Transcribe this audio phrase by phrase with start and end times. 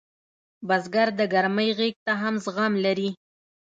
[0.67, 3.09] بزګر د ګرمۍ غېږ ته هم زغم لري